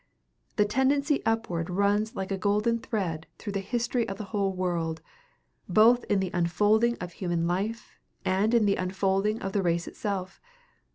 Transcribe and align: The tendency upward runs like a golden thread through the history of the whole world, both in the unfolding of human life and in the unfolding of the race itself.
The 0.55 0.65
tendency 0.65 1.23
upward 1.27 1.69
runs 1.69 2.15
like 2.15 2.31
a 2.31 2.37
golden 2.39 2.79
thread 2.79 3.27
through 3.37 3.53
the 3.53 3.59
history 3.59 4.09
of 4.09 4.17
the 4.17 4.23
whole 4.33 4.51
world, 4.51 4.99
both 5.69 6.05
in 6.05 6.19
the 6.19 6.31
unfolding 6.33 6.97
of 6.99 7.11
human 7.13 7.45
life 7.45 7.99
and 8.25 8.55
in 8.55 8.65
the 8.65 8.77
unfolding 8.77 9.39
of 9.43 9.53
the 9.53 9.61
race 9.61 9.87
itself. 9.87 10.41